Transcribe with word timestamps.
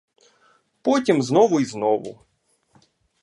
Потім 0.81 1.23
знову 1.23 1.59
й 1.59 1.65
знову. 1.65 2.21